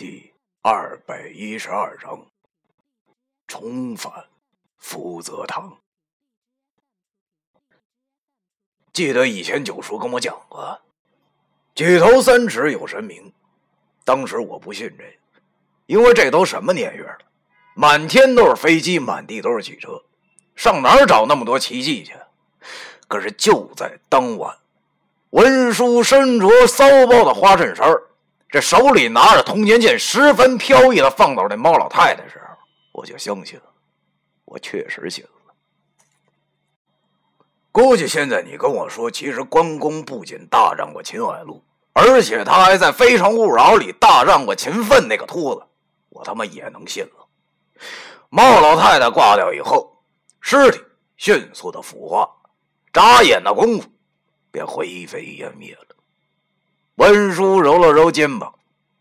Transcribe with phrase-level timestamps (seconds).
[0.00, 2.26] 第二百一十二章：
[3.46, 4.10] 重返
[4.78, 5.76] 福泽堂。
[8.94, 10.80] 记得以前九叔跟我讲过，
[11.74, 13.30] 举头三尺有神明。
[14.02, 15.42] 当时我不信这个，
[15.84, 17.18] 因为这都什么年月了，
[17.74, 20.02] 满天都是飞机，满地都是汽车，
[20.56, 22.14] 上哪儿找那么多奇迹去？
[23.06, 24.56] 可是就在当晚，
[25.28, 27.86] 文叔身着骚包的花衬衫
[28.50, 32.56] 这手里拿着通天剑，十分飘逸的放到那猫老太太时候，
[32.92, 33.64] 我就相信了，
[34.44, 35.30] 我确实信了。
[37.70, 45.62] 估计现在你跟我说，其实关公不仅大战过秦海路，而且他还在《非诚勿扰》里大战过秦奋那个秃子，
[46.08, 47.28] 我他妈也能信了。
[48.28, 50.02] 猫老太太挂掉以后，
[50.40, 50.80] 尸体
[51.16, 52.28] 迅速的腐化，
[52.92, 53.88] 眨眼的功夫
[54.50, 55.89] 便灰飞烟灭了。
[57.00, 58.52] 文叔揉了揉肩膀，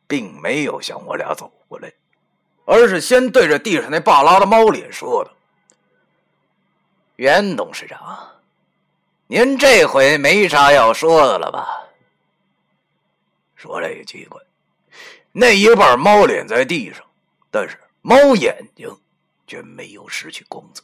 [0.07, 1.91] 并没有向我俩走过来，
[2.63, 5.31] 而是先对着地上那半拉的猫脸说道
[7.17, 8.25] ：“袁董事长。”
[9.27, 11.67] 您这回没啥要说的了吧？
[13.57, 14.41] 说来也奇怪，
[15.33, 17.03] 那一半猫脸在地上，
[17.51, 18.97] 但是猫眼睛
[19.45, 20.81] 却没有失去光泽，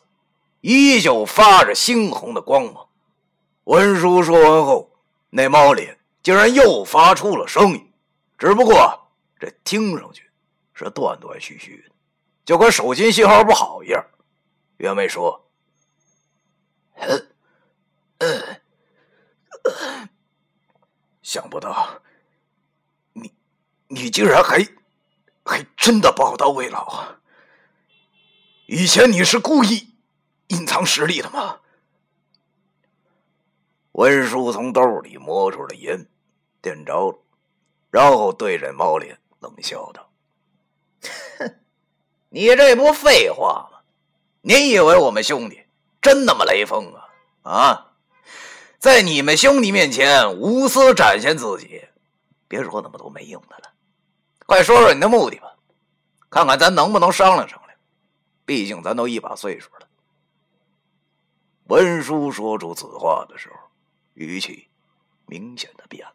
[0.59, 2.85] 依旧发着猩红的光芒。
[3.63, 4.91] 文叔说完后，
[5.29, 7.93] 那猫脸竟然又发出了声音，
[8.35, 10.27] 只不过这听上去
[10.73, 11.93] 是断断续续的，
[12.43, 14.03] 就跟手机信号不好一样。
[14.77, 15.47] 袁梅说：“。”，
[21.21, 22.01] 想不到，
[23.13, 23.31] 你
[23.89, 24.67] 你竟然还
[25.45, 27.19] 还真的宝刀未老啊！
[28.65, 29.93] 以前你是故意
[30.47, 31.59] 隐藏实力的吗？
[33.91, 36.07] 文叔从兜里摸出了烟，
[36.65, 37.19] 点着了，
[37.91, 40.09] 然后对着猫脸冷笑道
[41.37, 41.59] ：“哼，
[42.29, 43.79] 你这不废话吗？
[44.41, 45.63] 你以为我们兄弟
[46.01, 46.91] 真那么雷锋
[47.43, 47.51] 啊？
[47.51, 47.91] 啊？”
[48.79, 51.85] 在你们兄弟面前无私展现自己，
[52.47, 53.71] 别说那么多没用的了，
[54.45, 55.55] 快说说你的目的吧，
[56.29, 57.77] 看看咱能不能商量商量。
[58.43, 59.87] 毕竟咱都一把岁数了。
[61.67, 63.55] 文叔说出此话的时候，
[64.13, 64.67] 语气
[65.25, 66.13] 明显的变了，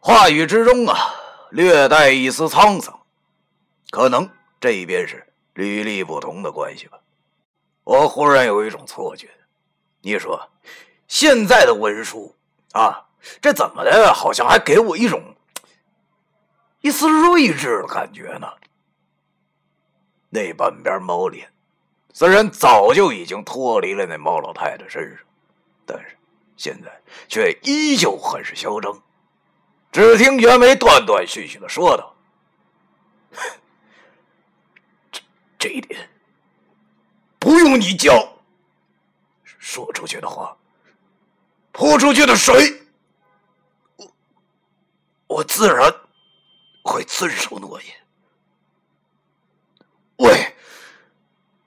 [0.00, 0.96] 话语之中啊，
[1.50, 3.00] 略带一丝沧桑。
[3.90, 6.98] 可能这便是履历不同的关系吧。
[7.84, 9.28] 我忽然有一种错觉，
[10.02, 10.50] 你说。
[11.06, 12.36] 现在的文书
[12.72, 13.06] 啊，
[13.40, 14.12] 这怎么的？
[14.12, 15.34] 好像还给我一种
[16.82, 18.46] 一丝睿智的感觉呢。
[20.28, 21.50] 那半边猫脸
[22.12, 25.24] 虽然早就已经脱离了那猫老太太身上，
[25.86, 26.14] 但是
[26.58, 29.02] 现在却依旧很是嚣张。
[29.98, 32.14] 只听袁梅断断续续的说道
[35.10, 35.20] ：“这
[35.58, 36.08] 这一点
[37.40, 38.38] 不用你教，
[39.42, 40.56] 说出去的话。”
[41.72, 42.80] 泼出去的水，
[43.96, 44.12] 我
[45.26, 45.92] 我自然
[46.84, 47.96] 会遵守诺言。
[50.18, 50.54] 喂，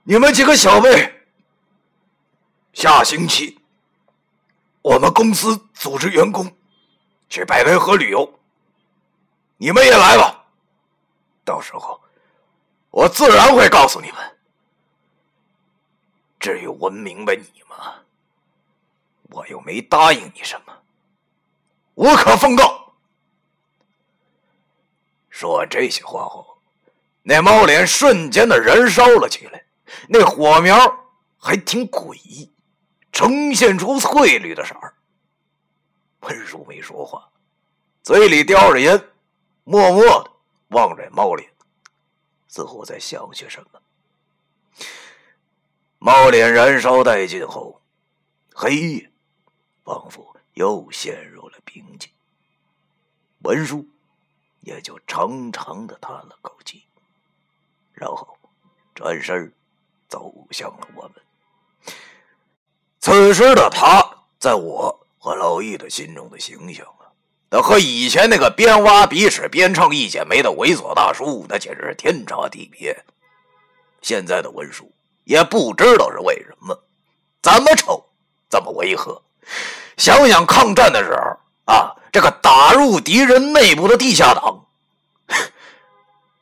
[0.03, 1.25] 你们几个小辈，
[2.71, 3.59] 下星期
[4.81, 6.53] 我们公司组织员工
[7.31, 8.29] 去白梅河旅游，
[9.55, 10.43] 你们也来吧。
[11.45, 11.99] 到时候
[12.89, 14.37] 我自然会告诉你们。
[16.37, 17.95] 至于我明白你吗？
[19.29, 20.77] 我又没答应你什么，
[21.95, 22.93] 无可奉告。
[25.29, 26.57] 说完这些话后，
[27.23, 29.63] 那猫脸瞬间的燃烧了起来，
[30.09, 30.75] 那火苗
[31.37, 32.51] 还挺诡异，
[33.13, 34.93] 呈现出翠绿的色儿。
[36.21, 37.29] 温叔没说话，
[38.01, 39.09] 嘴里叼着烟，
[39.63, 40.31] 默默的
[40.69, 41.51] 望着猫脸，
[42.47, 43.81] 似乎在想些什么。
[45.99, 47.81] 猫脸燃烧殆尽后，
[48.53, 49.07] 黑夜。
[49.83, 52.09] 仿佛又陷入了平静，
[53.39, 53.85] 文书
[54.61, 56.83] 也就长长的叹了口气，
[57.91, 58.37] 然后
[58.93, 59.51] 转身
[60.07, 61.13] 走向了我们。
[62.99, 67.13] 此时的他，在我和老易的心中的形象啊，
[67.51, 73.05] 那和以前那个边挖鼻屎边唱一剪梅的猥琐大叔，那简直是天差地别。
[74.01, 74.91] 现在的文书
[75.23, 76.75] 也不知道是为什么，
[77.39, 78.03] 怎么丑，
[78.49, 79.21] 怎么违和。
[79.95, 84.65] 想想抗战的时候啊，这个打入敌人内部的地下党，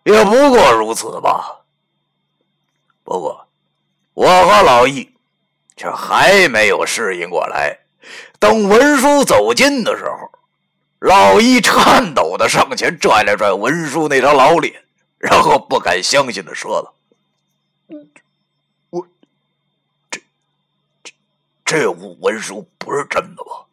[0.03, 1.65] 也不过如此吧。
[3.03, 3.45] 不过，
[4.13, 5.11] 我和老易
[5.75, 7.79] 却还没有适应过来。
[8.39, 10.31] 等文书走近的时候，
[10.99, 14.83] 老一颤抖的上前拽了拽文书那张老脸，
[15.17, 16.93] 然后不敢相信的说道
[18.89, 19.07] ：“我
[20.09, 20.21] 这
[21.03, 21.13] 这
[21.65, 23.65] 这文书不是真的吧？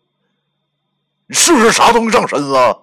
[1.30, 2.82] 是不是啥东西上身了？”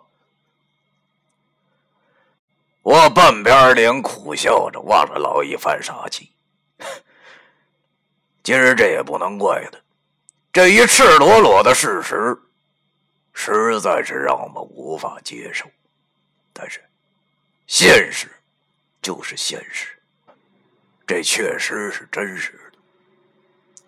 [2.83, 6.29] 我半边脸苦笑着望着老易犯傻气。
[8.44, 9.79] 今日这也不能怪他，
[10.53, 12.38] 这一赤裸裸的事实，
[13.33, 15.65] 实在是让我们无法接受。
[16.53, 16.79] 但是，
[17.65, 18.27] 现实
[19.01, 19.88] 就是现实，
[21.07, 22.77] 这确实是真实的。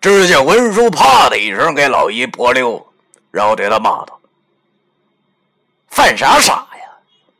[0.00, 2.84] 只见文书啪的一声给老姨泼溜，
[3.30, 4.20] 然后对他骂道
[5.86, 6.90] ：“犯啥傻呀？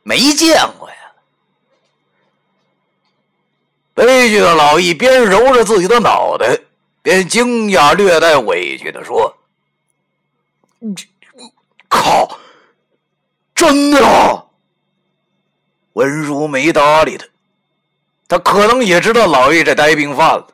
[0.03, 0.95] 没见过呀！”
[3.93, 6.57] 悲剧的老易边揉着自己的脑袋。
[7.07, 9.37] 便惊讶、略带委屈的说
[11.87, 12.37] ：“靠，
[13.55, 14.47] 真的！”
[15.95, 17.25] 文如没搭理他，
[18.27, 20.53] 他可能也知道老易这呆病犯了，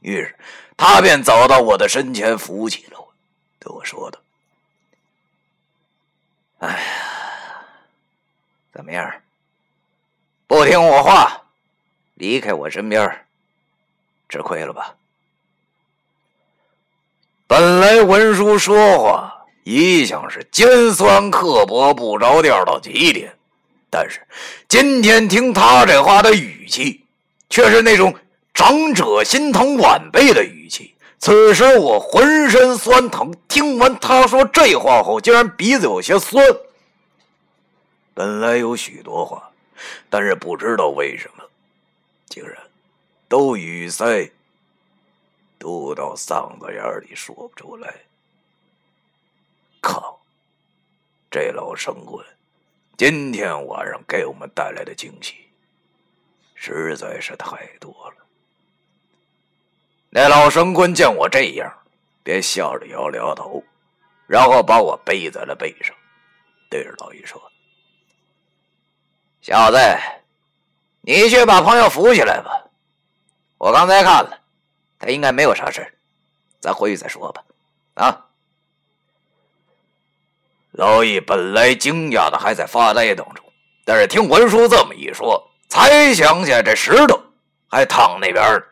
[0.00, 0.36] 于是
[0.76, 3.14] 他便走到我的身前，扶起了我，
[3.60, 4.18] 对我说道
[6.58, 7.64] ：“哎呀，
[8.72, 9.22] 怎么样？
[10.48, 11.44] 不听我话，
[12.14, 13.24] 离开我身边，
[14.28, 14.96] 吃亏了吧？”
[17.52, 23.30] 本来文书说话一向是尖酸刻薄、不着调到极点，
[23.90, 24.26] 但是
[24.68, 27.04] 今天听他这话的语气，
[27.50, 28.14] 却是那种
[28.54, 30.94] 长者心疼晚辈的语气。
[31.18, 36.42] 此时我浑身酸疼，听完他说这话后，竟然鼻子有些酸。
[38.14, 39.50] 本来有许多话，
[40.08, 41.44] 但是不知道为什么，
[42.30, 42.56] 竟然
[43.28, 44.32] 都语塞。
[45.62, 47.94] 堵到嗓子眼里说不出来。
[49.80, 50.20] 靠！
[51.30, 52.26] 这老神棍
[52.96, 55.48] 今天晚上给我们带来的惊喜
[56.56, 58.16] 实在是太多了。
[60.10, 61.72] 那老神棍见我这样，
[62.24, 63.62] 便笑着摇了摇头，
[64.26, 65.94] 然后把我背在了背上，
[66.68, 67.40] 对着老易说
[69.40, 69.78] ：“小子，
[71.02, 72.68] 你去把朋友扶起来吧。
[73.58, 74.41] 我刚才看了。”
[75.02, 75.86] 他应该没有啥事
[76.60, 77.42] 咱回去再说吧。
[77.94, 78.26] 啊！
[80.70, 83.44] 老易本来惊讶的还在发呆当中，
[83.84, 87.20] 但是听文书这么一说，才想起来这石头
[87.68, 88.62] 还躺那边呢。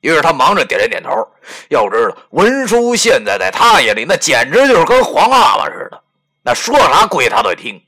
[0.00, 1.26] 于是他忙着点了点头。
[1.68, 6.02] 要知道，文书现在在他眼里，那简直就是跟皇阿玛似的，
[6.42, 7.82] 那说啥归他都听。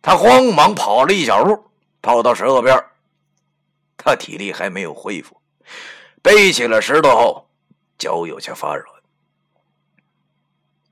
[0.00, 1.58] 他慌忙跑了一小路，
[2.02, 2.84] 跑到石头边
[3.96, 5.36] 他体力还没有恢复。
[6.24, 7.50] 背起了石头后，
[7.98, 8.86] 脚有些发软。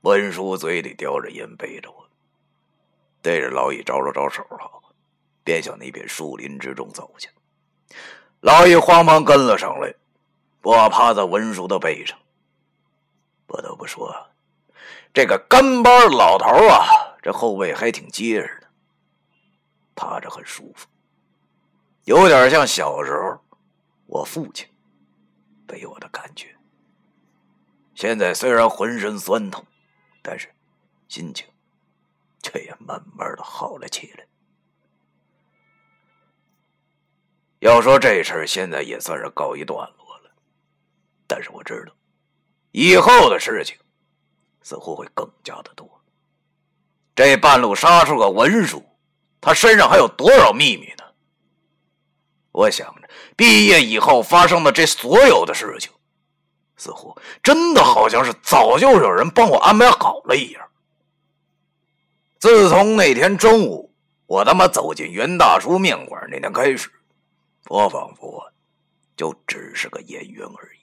[0.01, 2.07] 文叔嘴里叼着烟，背着我，
[3.19, 4.83] 对着老易招了招手后，
[5.43, 7.27] 便向那片树林之中走去。
[8.41, 9.91] 老易慌忙跟了上来，
[10.61, 12.15] 我趴在文叔的背上。
[13.47, 14.15] 不得不说，
[15.11, 16.85] 这个干巴老头啊，
[17.23, 18.67] 这后背还挺结实的，
[19.95, 20.85] 趴着很舒服，
[22.03, 23.41] 有点像小时候
[24.05, 24.67] 我父亲。
[25.73, 26.55] 给我的感觉，
[27.95, 29.65] 现在虽然浑身酸痛，
[30.21, 30.53] 但是
[31.07, 31.47] 心情
[32.41, 34.25] 却也慢慢的好了起来。
[37.59, 40.31] 要说这事儿现在也算是告一段落了，
[41.27, 41.93] 但是我知道
[42.71, 43.77] 以后的事情
[44.61, 45.89] 似乎会更加的多。
[47.15, 48.83] 这半路杀出个文书，
[49.39, 51.03] 他身上还有多少秘密呢？
[52.51, 52.93] 我想，
[53.35, 55.91] 毕业以后发生的这所有的事情，
[56.77, 60.69] 似乎真的好像是早就有人帮我安排好了一样。
[62.39, 63.93] 自从那天中午
[64.25, 66.89] 我他妈走进袁大叔面馆那天开始，
[67.67, 68.51] 我仿佛
[69.15, 70.79] 就只是个演员而已。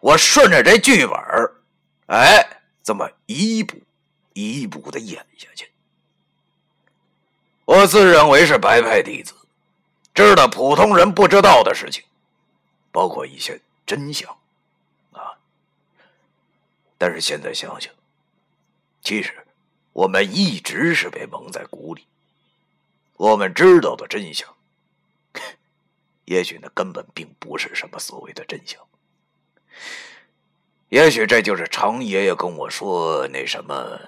[0.00, 1.18] 我顺着这剧本
[2.06, 3.76] 哎，这么一步
[4.32, 5.70] 一步的演下去。
[7.64, 9.34] 我自认为是白派弟子。
[10.18, 12.02] 知道普通人不知道的事情，
[12.90, 14.36] 包括一些真相，
[15.12, 15.38] 啊！
[16.98, 17.94] 但是现在想想，
[19.00, 19.46] 其实
[19.92, 22.08] 我们一直是被蒙在鼓里。
[23.14, 24.56] 我们知道的真相，
[26.26, 28.84] 也许那根本并不是什么所谓的真相。
[30.88, 34.00] 也许这就是常爷爷跟我说那什么，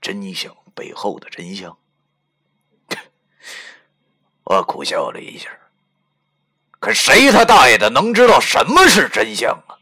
[0.00, 1.76] 真相背后的真相。
[4.50, 5.48] 我苦笑了一下，
[6.80, 9.78] 可谁他大爷的能知道什么是真相啊？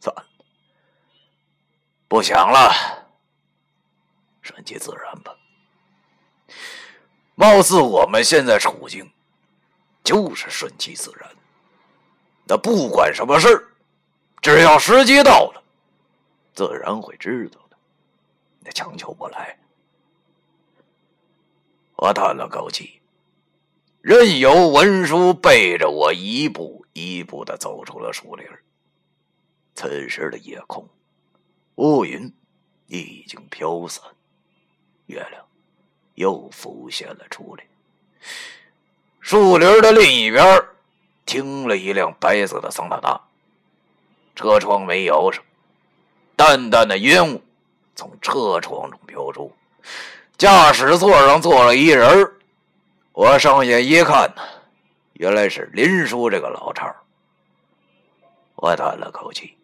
[0.00, 0.26] 算了，
[2.08, 2.72] 不想了。
[4.40, 5.32] 顺其自然吧。
[7.36, 9.08] 貌似我们现在处境
[10.02, 11.30] 就是顺其自然。
[12.42, 13.72] 那不管什么事，
[14.40, 15.62] 只要时机到了，
[16.54, 17.76] 自然会知道的。
[18.58, 19.56] 那强求不来。
[22.02, 23.00] 我叹了口气，
[24.00, 28.44] 任由文书背着我一步一步的走出了树林。
[29.76, 30.84] 此时的夜空，
[31.76, 32.34] 乌云
[32.88, 34.02] 已经飘散，
[35.06, 35.46] 月亮
[36.16, 37.64] 又浮现了出来。
[39.20, 40.44] 树林的另一边，
[41.24, 43.20] 停了一辆白色的桑塔纳，
[44.34, 45.44] 车窗没摇上，
[46.34, 47.40] 淡淡的烟雾
[47.94, 49.52] 从车窗中飘出。
[50.38, 52.32] 驾驶座上坐了一人
[53.12, 54.42] 我上眼一看呢，
[55.12, 56.94] 原来是林叔这个老叉
[58.56, 59.56] 我叹了口气，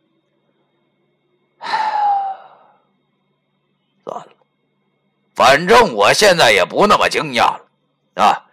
[4.05, 4.29] 算了，
[5.35, 7.61] 反正我现在也不那么惊讶了。
[8.23, 8.45] 啊。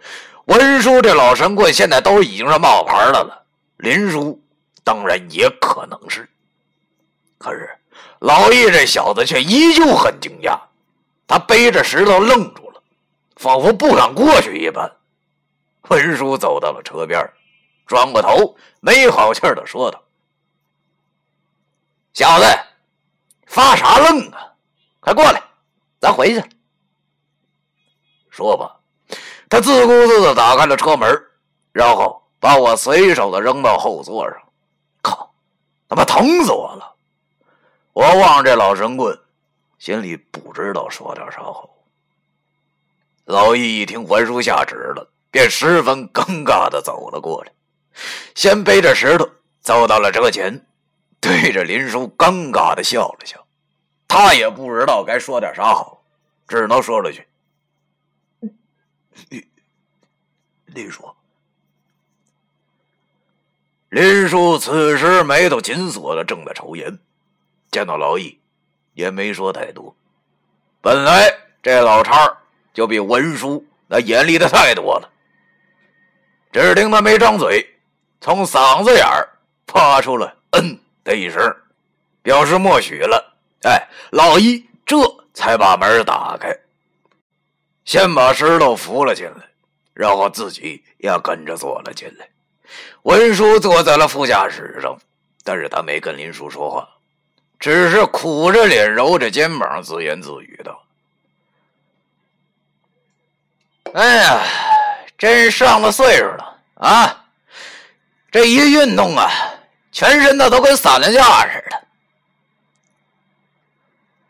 [0.45, 3.43] 文叔这老神棍现在都已经是冒牌的了，
[3.77, 4.39] 林叔
[4.84, 6.29] 当然也可能是，
[7.39, 7.67] 可是
[8.19, 10.60] 老易这小子却依旧很惊讶。
[11.27, 12.82] 他背着石头愣住了，
[13.36, 14.91] 仿佛不敢过去一般。
[15.89, 17.22] 文叔走到了车边，
[17.86, 20.01] 转过头，没好气的说道
[22.13, 22.46] ：“小子，
[23.46, 24.53] 发啥愣啊？
[25.00, 25.41] 快过来，
[26.00, 26.44] 咱回去。”
[28.29, 28.79] 说吧，
[29.50, 31.24] 他自顾自的打开了车门，
[31.72, 34.38] 然后把我随手的扔到后座上。
[35.01, 35.34] 靠，
[35.88, 36.96] 他妈疼死我了！
[37.94, 39.17] 我望这老神棍。
[39.77, 41.70] 心里不知道说点啥好。
[43.25, 47.51] 老易一听文叔下旨了，便十分尴尬的走了过来，
[48.36, 49.27] 先背着石头
[49.62, 50.65] 走到了车前，
[51.20, 53.44] 对着林叔尴尬的笑了笑。
[54.08, 56.03] 他也不知道该说点啥好，
[56.48, 57.27] 只能说了句
[59.29, 59.48] ：“林
[60.67, 61.10] 林叔。”
[63.89, 67.00] 林叔此时眉头紧锁的，正在抽烟，
[67.72, 68.39] 见到老易。
[68.95, 69.95] 也没说太多。
[70.81, 72.35] 本来这老叉
[72.73, 75.11] 就比文叔那严厉的太多了。
[76.51, 77.63] 只听他没张嘴，
[78.21, 79.29] 从嗓子眼儿
[79.67, 81.55] 发出了“嗯”的一声，
[82.23, 83.37] 表示默许了。
[83.63, 84.95] 哎，老一这
[85.33, 86.57] 才把门打开，
[87.83, 89.49] 先把石头扶了进来，
[89.93, 92.29] 然后自己也跟着坐了进来。
[93.03, 94.97] 文叔坐在了副驾驶上，
[95.43, 96.87] 但是他没跟林叔说话。
[97.59, 100.83] 只是苦着脸，揉着肩膀，自言自语道
[103.93, 104.43] ：“哎呀，
[105.17, 107.25] 真上了岁数了啊！
[108.31, 109.31] 这一运动啊，
[109.91, 111.81] 全身的都跟散了架似的。”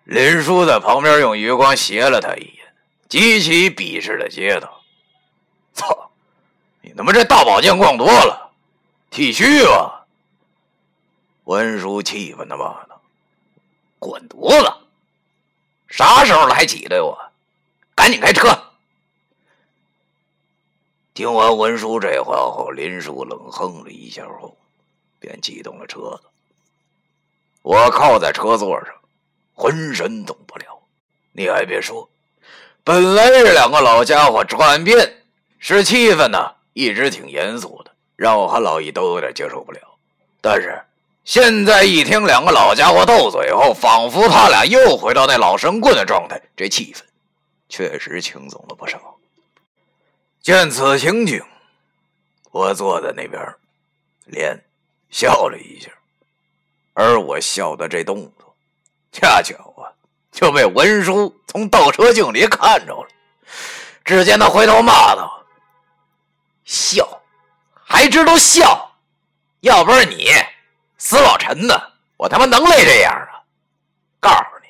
[0.05, 2.74] 林叔在旁边用余光斜了他一眼，
[3.10, 4.82] 极其鄙视的接道
[5.74, 6.12] ：“操，
[6.82, 8.51] 你他妈这大保健逛多了，
[9.10, 10.05] 体虚吧？”
[11.46, 12.85] 文叔气愤的骂。
[14.06, 14.72] 滚犊子！
[15.88, 17.18] 啥时候了还挤兑我？
[17.96, 18.56] 赶紧开车！
[21.16, 24.56] 听完文叔这话后，林叔冷哼了一下后，
[25.20, 26.30] 便启动了车子。
[27.64, 28.94] 我靠在车座上，
[29.56, 30.84] 浑身动不了。
[31.32, 32.08] 你还别说，
[32.84, 35.24] 本来这两个老家伙转变
[35.58, 39.80] 使气氛呢，一直挺严肃的，让我和老易都有点接受不了。
[40.42, 40.80] 但是。
[41.25, 47.01] 现在一听两个老家伙斗嘴后，仿佛他俩又回到那老神棍的状态，这气氛
[47.67, 49.17] 确实轻松了不少。
[50.44, 51.44] 见此情景，
[52.51, 53.41] 我坐在那边，
[54.25, 54.63] 脸
[55.10, 55.89] 笑了一下，
[56.94, 58.55] 而我笑的这动作，
[59.12, 59.89] 恰巧啊
[60.32, 63.08] 就被文书从倒车镜里看着了。
[64.03, 65.44] 只见他回头骂道
[66.65, 67.20] ：“笑，
[67.84, 68.91] 还知道笑？
[69.62, 70.29] 要不是你。”
[70.98, 71.74] 死老陈呢？
[72.18, 73.44] 我他妈能累这样啊！
[74.22, 74.70] 告诉你，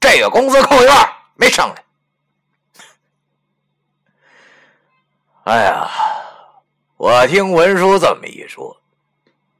[0.00, 1.86] 这个工资扣一半，没商量。
[5.44, 5.88] 哎呀，
[6.96, 8.76] 我听文叔这么一说，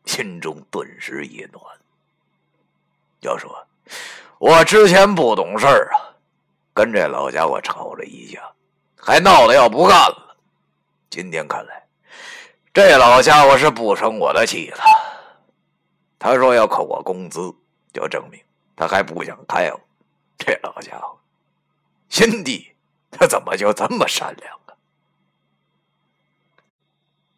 [0.06, 1.64] 心中顿时一暖。
[3.20, 3.66] 要说
[4.38, 6.10] 我之前不懂事啊，
[6.74, 8.42] 跟这老家伙吵了一架，
[8.96, 10.36] 还闹得要不干了。
[11.08, 11.86] 今天看来，
[12.74, 15.09] 这老家伙是不生我的气了。
[16.20, 17.52] 他说要扣我工资，
[17.94, 18.38] 就证明
[18.76, 19.80] 他还不想开我。
[20.36, 21.18] 这老家伙，
[22.10, 22.76] 心地
[23.10, 24.76] 他怎么就这么善良啊？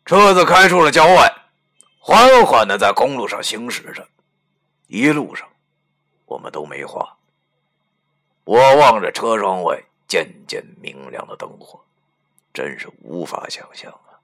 [0.05, 1.33] 车子开出了郊外，
[2.01, 4.09] 缓缓的在公路上行驶着。
[4.89, 5.49] 一路上，
[6.27, 7.17] 我们都没话。
[8.45, 11.81] 我望着车窗外渐渐明亮的灯火，
[12.53, 14.19] 真是无法想象啊！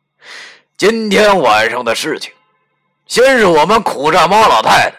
[0.77, 2.35] 今天晚上的事情，
[3.09, 4.95] 先是我们苦战猫老太太，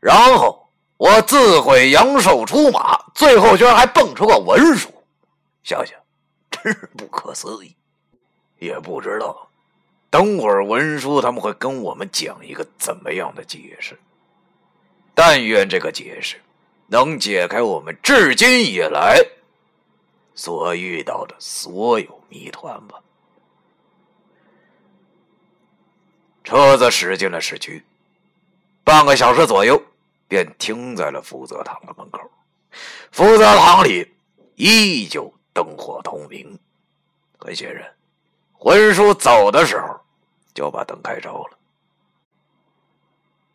[0.00, 4.88] 然后我自毁阳寿出马，最后居然还蹦出个文书，
[5.64, 5.98] 想想
[6.50, 7.74] 真是不可思议。
[8.60, 9.48] 也不知道，
[10.08, 13.98] 等会儿文书他们会跟我们讲一个怎么样的解释。
[15.14, 16.40] 但愿这个解释
[16.86, 19.20] 能解开我们至今以来
[20.36, 23.00] 所遇到的所有谜团吧。
[26.48, 27.84] 车子驶进了市区，
[28.82, 29.78] 半个小时左右
[30.26, 32.18] 便停在了福泽堂的门口。
[33.12, 34.14] 福泽堂里
[34.54, 36.58] 依旧灯火通明，
[37.38, 37.86] 很显然，
[38.54, 40.00] 魂叔走的时候
[40.54, 41.58] 就把灯开着了。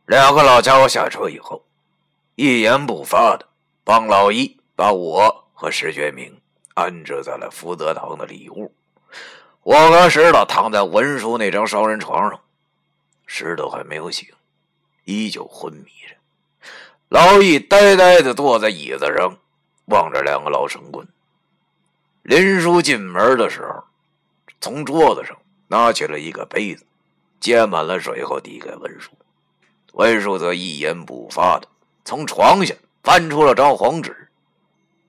[0.05, 1.65] 两个老家伙下车以后，
[2.35, 3.47] 一言不发的
[3.83, 6.39] 帮老一把我和石觉明
[6.75, 8.71] 安置在了福泽堂的里屋。
[9.63, 12.39] 我和石头躺在文叔那张双人床上，
[13.25, 14.27] 石头还没有醒，
[15.05, 16.15] 依旧昏迷着。
[17.09, 19.37] 老易呆呆的坐在椅子上，
[19.85, 21.07] 望着两个老神棍。
[22.23, 23.83] 林叔进门的时候，
[24.61, 25.37] 从桌子上
[25.67, 26.85] 拿起了一个杯子，
[27.39, 29.11] 接满了水后递给文书。
[29.93, 31.67] 文叔则一言不发的
[32.03, 34.29] 从床下翻出了张黄纸，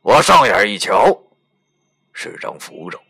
[0.02, 1.22] 我上眼一瞧，
[2.12, 3.00] 是张符咒。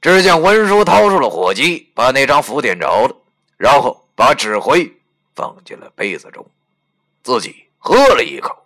[0.00, 3.14] 只见文叔掏出了火机，把那张符点着了，
[3.58, 4.90] 然后把纸灰
[5.34, 6.48] 放进了杯子中，
[7.22, 8.56] 自己喝了一口，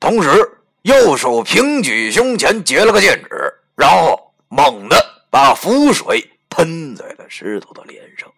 [0.00, 4.96] 同时右手平举胸前结了个剑指，然后猛地
[5.28, 8.32] 把符水喷在了石头的脸上。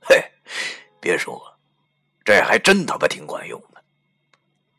[0.00, 0.24] 嘿，
[0.98, 1.52] 别说。
[2.24, 3.80] 这还真他妈挺管用的！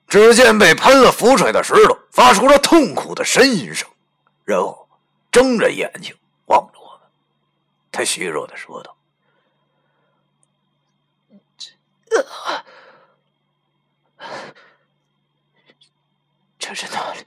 [0.06, 3.88] 只见被喷了符水的石头发出了痛苦的呻吟声，
[4.44, 4.90] 然后
[5.32, 6.14] 睁着眼睛
[6.48, 7.10] 望着我们。
[7.90, 8.94] 他虚弱的说道
[12.10, 12.26] ：“这……
[16.76, 17.26] 是哪里？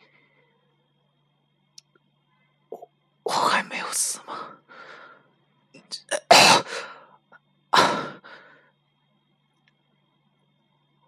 [2.68, 2.88] 我
[3.24, 4.58] 我还没有死吗？”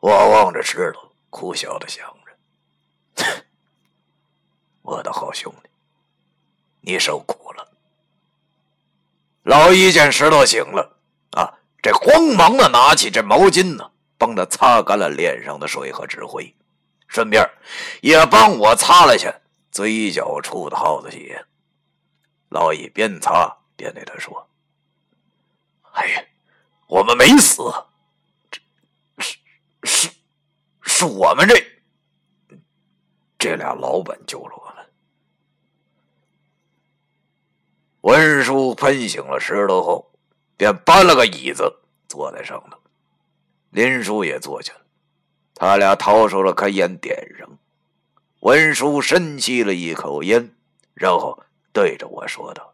[0.00, 3.44] 我望着石头，苦笑的想着
[4.82, 5.70] ：“我的好兄弟，
[6.80, 7.70] 你受苦了。”
[9.44, 10.98] 老一见石头醒了，
[11.82, 16.54] 这慌忙的拿起这毛巾呢，帮他擦干了脸上的水和纸灰，
[17.08, 17.44] 顺便
[18.00, 19.34] 也帮我擦了下
[19.72, 21.44] 嘴角处的耗子血。
[22.50, 24.48] 老易边擦边对他说
[25.92, 26.24] ：“哎呀，
[26.86, 27.64] 我们没死。”
[29.82, 30.08] 是，
[30.82, 31.54] 是我们这
[33.36, 34.86] 这俩老板救了我们。
[38.02, 40.11] 文叔喷醒了石头后，
[40.62, 42.78] 便搬了个椅子坐在上头。
[43.70, 44.80] 林叔也坐下了，
[45.56, 47.58] 他俩掏出了颗烟点上。
[48.38, 50.54] 文叔深吸了一口烟，
[50.94, 52.72] 然后对着我说道。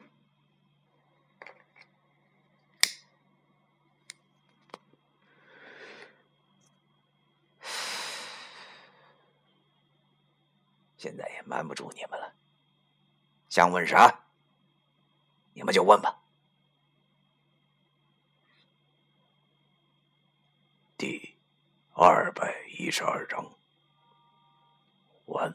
[10.99, 12.31] 现在也瞒不住你们了，
[13.49, 14.15] 想问啥，
[15.55, 16.18] 你们就问吧。
[20.99, 21.37] 第
[21.93, 23.53] 二百一十二章
[25.27, 25.55] 完。